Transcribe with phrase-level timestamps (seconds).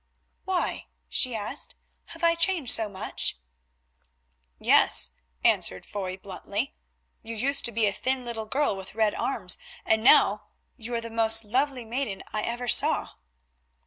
[0.45, 3.37] "Why?" she asked, "have I changed so much?"
[4.57, 5.11] "Yes,"
[5.43, 5.85] Foy answered
[6.23, 6.73] bluntly,
[7.21, 11.01] "you used to be a thin little girl with red arms, and now you are
[11.01, 13.09] the most lovely maiden I ever saw."